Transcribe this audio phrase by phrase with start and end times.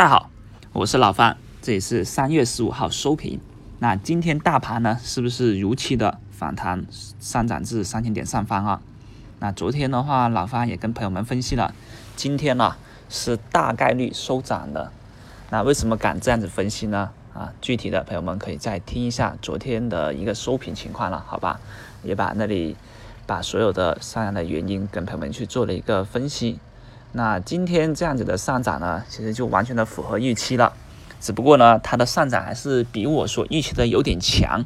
[0.00, 0.30] 大家好，
[0.72, 3.38] 我是老范，这里是三月十五号收评。
[3.80, 6.86] 那今天大盘呢，是不是如期的反弹
[7.20, 8.80] 上涨至三千点上方啊？
[9.40, 11.74] 那昨天的话，老范也跟朋友们分析了，
[12.16, 12.76] 今天呢
[13.10, 14.90] 是大概率收涨的。
[15.50, 17.10] 那为什么敢这样子分析呢？
[17.34, 21.60] 啊，具体的朋友们可以再听一下昨天的一个收评情况了，好吧？
[22.02, 22.74] 也把那里
[23.26, 26.58] 把所有的上涨的原因跟朋友们去做了一个分析。
[27.12, 30.72] 那今天这样子的上涨呢，其实就完全的符合预期了，
[31.20, 34.64] 只不过呢，它的上涨还是比我所预期的有点强，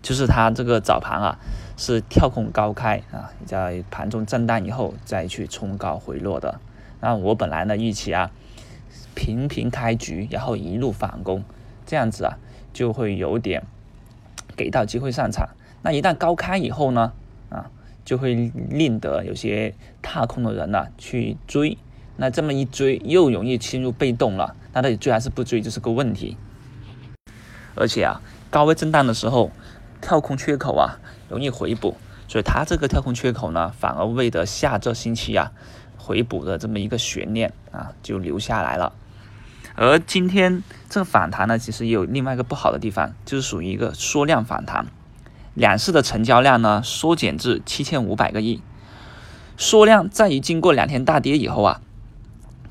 [0.00, 1.38] 就是它这个早盘啊
[1.76, 6.58] 是跳空高开啊，在盘中震荡以后再去冲高回落的。
[7.00, 8.30] 那我本来呢预期啊
[9.14, 11.44] 平平开局，然后一路反攻，
[11.84, 12.38] 这样子啊
[12.72, 13.62] 就会有点
[14.56, 15.50] 给到机会上场。
[15.82, 17.12] 那一旦高开以后呢，
[17.50, 17.70] 啊。
[18.04, 21.78] 就会令得有些踏空的人呢去追，
[22.16, 26.36] 那这么一追又容易侵入被动了，那到底追还是不追就是个问题。
[27.74, 28.20] 而且啊，
[28.50, 29.50] 高位震荡的时候，
[30.00, 31.96] 跳空缺口啊容易回补，
[32.28, 35.52] 所以它这个跳空缺口呢，反而为的下这星期啊
[35.96, 38.92] 回补的这么一个悬念啊就留下来了。
[39.74, 44.86] 而今天这个反弹呢，其实也有另外一个不好的地方，就是属于一个缩量反弹。
[45.54, 48.62] 两市的成交量呢缩减至七千五百个亿，
[49.56, 51.80] 缩量在于经过两天大跌以后啊，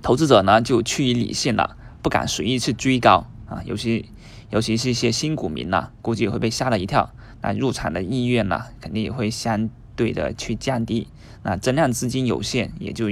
[0.02, 4.10] 投资者呢就趋于理性了，不敢随意去追高啊，尤其
[4.50, 11.08] 尤其是一些新股民呢，估计也会被吓了一跳，那入场的意愿呢肯定也会相对的去降低，
[11.44, 13.12] 那增量资金有限，也就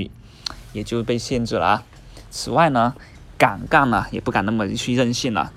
[0.74, 1.84] 也就被限制了啊。
[2.32, 2.96] 此外呢，
[3.38, 5.54] 敢干呢也不敢那么去任性了，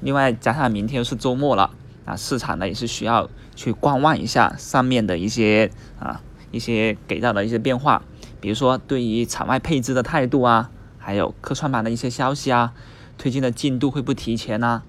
[0.00, 1.72] 另外加上明天又是周末了。
[2.10, 8.02] 啊，市场呢也是需要去观望一下上面的一些啊一些给到的一些变化，
[8.40, 12.72] 比如说对于场外配置的态度啊，还有科创板的一些消息啊，
[13.16, 14.82] 推进的进度会不提前呢？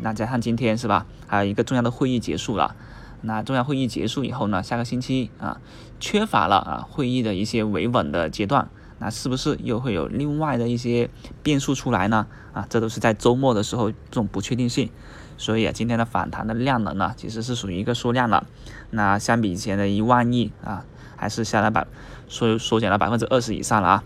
[0.00, 2.74] 那加上今天是吧，还有一个重要的会议结束了，
[3.22, 5.60] 那重要会议结束以后呢，下个星期啊
[6.00, 11.08] 缺乏了啊会议的一些维稳的阶段，那是不是又会有另外的一些
[11.44, 12.26] 变数出来呢？
[12.52, 14.90] 啊，这都是在周末的时候这种不确定性。
[15.36, 18.46] 所以啊，今天的反弹的量能呢，其实是属于一个缩量了。
[18.90, 20.84] 那相比以前的一万亿啊，
[21.16, 21.86] 还是下来百
[22.28, 24.04] 缩缩减了百分之二十以上了啊。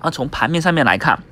[0.00, 1.22] 而从盘面上面来看，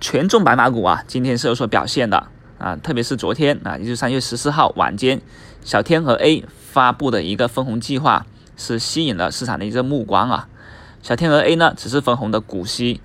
[0.00, 2.28] 权重白马股啊，今天是有所表现的
[2.58, 5.20] 啊，特别是昨天啊，也就是三月十四号晚间，
[5.62, 8.24] 小天鹅 A 发布的一个分红计划
[8.56, 10.48] 是吸引了市场的一个目光啊。
[11.02, 13.02] 小天鹅 A 呢，只是分红的股息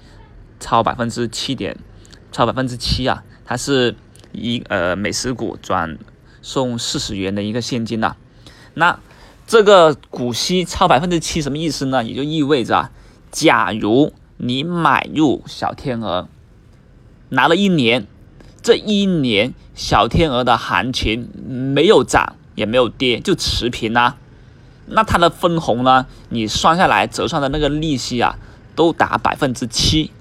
[0.62, 1.78] 超百分之七点，
[2.32, 3.96] 超百分之七啊，它是。
[4.36, 5.98] 一呃，美食股转
[6.42, 8.16] 送四十元的一个现金呐，
[8.76, 9.00] 那
[9.48, 12.04] 这个股息超百分之七什么意思呢？
[12.04, 12.90] 也就意味着，
[13.32, 16.28] 假如你买入小天鹅，
[17.30, 18.06] 拿了一年，
[18.62, 21.30] 这一年小天鹅的行情
[21.74, 24.16] 没有涨也没有跌，就持平呐，
[24.88, 28.38] 那它的分红呢，你算下来折算的那个利息啊，
[28.76, 30.12] 都达百分之七，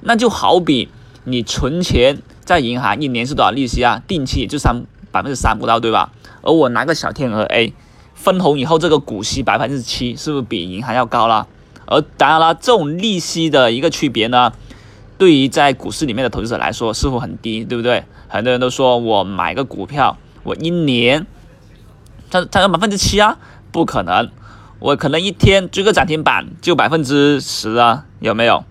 [0.00, 0.88] 那就好比
[1.24, 2.22] 你存钱。
[2.48, 4.00] 在银行一年是多少利息啊？
[4.08, 6.10] 定期也就三百分之三不到，对吧？
[6.40, 7.74] 而我拿个小天鹅 A
[8.14, 11.46] 分红以后，这个股息百分之七，是不是比银行要高了？
[11.84, 14.50] 而当然了，这种利息的一个区别呢，
[15.18, 18.04] 对于在股市里面的投资者来说，似乎很低，对不对？
[18.28, 21.26] 很多人都说我买个股票，我一年
[22.30, 23.36] 它它有百分之七啊，
[23.70, 24.30] 不可能，
[24.78, 28.64] 我可能一天追个涨停板就百分之十啊，有没有？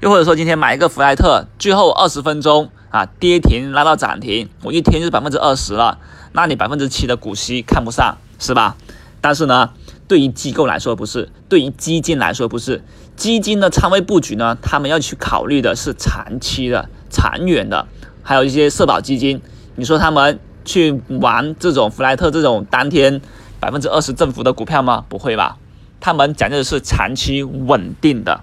[0.00, 5.98] 又或者说今天买一个福莱特，最后二十分钟啊跌停拉到涨停，我一天就是百分之二十了，
[6.32, 8.76] 那你百分之七的股息看不上是吧？
[9.20, 9.74] 但是呢，
[10.08, 12.82] 对于机构来说不是，对于基金来说不是，
[13.14, 17.86] 基金的仓位布局呢，他们要去考虑的是长期的、长远的，
[18.22, 19.42] 还有一些社保基金，
[19.74, 23.20] 你说他们去玩这种福莱特这种当天
[23.60, 25.04] 百分之二十振幅的股票吗？
[25.10, 25.58] 不会吧？
[26.00, 28.40] 他们讲究的是长期稳定的。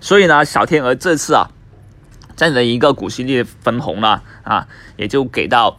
[0.00, 1.50] 所以呢，小天鹅这次啊，
[2.34, 4.66] 这样的一个股息率分红呢，啊，
[4.96, 5.78] 也就给到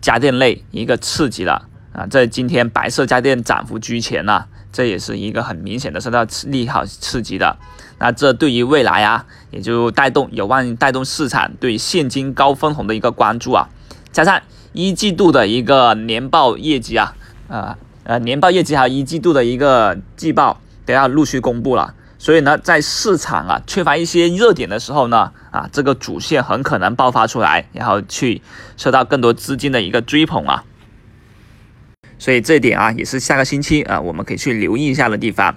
[0.00, 2.06] 家电类一个刺激了啊。
[2.06, 7.56] 在今天白色家电涨幅居前呢，这也是一个很明显的受到利好刺激的。
[7.98, 13.68] 那这对于未来啊，也就带动有望带动市场对现金高分红的一个关注啊。
[14.12, 14.40] 加上
[14.72, 17.16] 一季度的一个年报业绩啊，
[17.48, 21.94] 呃呃，年报业绩还有一季度的一个季报都要陆续公布了。
[22.18, 28.42] 所以呢，在市场啊缺乏一些热点的时候呢，啊，这个主线很可能爆发出来，然后去
[28.76, 30.64] 受到更多资金的一个追捧啊。
[32.18, 35.56] 所以这一点啊，也是下个星期啊，我们可以去留意一下的地方。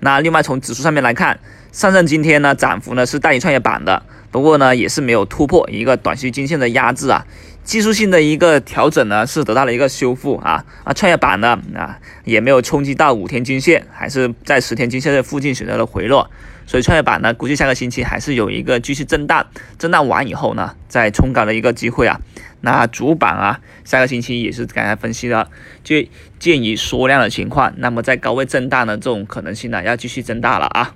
[0.00, 1.40] 那另外从指数上面来看，
[1.72, 7.24] 上证今天呢涨幅呢是大于创业板的，不过呢，也是没有突破一个短期均线的压制啊。
[7.64, 16.28] 技术性的一个调整呢，是得到了一个修复啊啊，创业板呢啊也没有冲击到五天均线，还是在十天均线的附近选择了回落，
[16.66, 19.46] 所以创业板呢，估计下个星期还是有一个继续震荡，
[19.78, 22.20] 震荡完以后呢，再冲高的一个机会啊。
[22.64, 25.48] 那主板啊，下个星期也是刚才分析的，
[25.82, 25.96] 就
[26.38, 30.94] 鉴于缩量的情况，那么在高位震荡的这种可能性呢，要继续增大了啊。